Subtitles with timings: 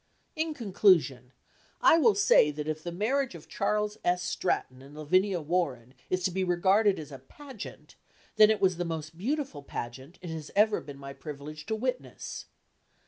[0.35, 1.31] In conclusion,
[1.79, 4.23] I will say that if the marriage of Charles S.
[4.23, 7.93] Stratton and Lavinia Warren is to be regarded as a pageant,
[8.35, 12.45] then it was the most beautiful pageant it has ever been my privilege to witness.